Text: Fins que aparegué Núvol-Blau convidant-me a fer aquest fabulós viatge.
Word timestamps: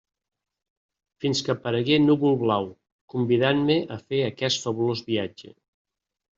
Fins 1.25 1.41
que 1.47 1.51
aparegué 1.55 1.99
Núvol-Blau 2.07 2.67
convidant-me 3.17 3.79
a 3.99 4.01
fer 4.09 4.25
aquest 4.33 4.67
fabulós 4.67 5.07
viatge. 5.15 5.57